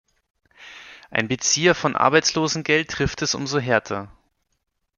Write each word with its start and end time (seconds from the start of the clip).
Einen 1.11 1.27
Bezieher 1.27 1.75
von 1.75 1.95
Arbeitslosengeld 1.95 2.89
trifft 2.89 3.21
es 3.21 3.35
umso 3.35 3.59
härter. 3.59 4.11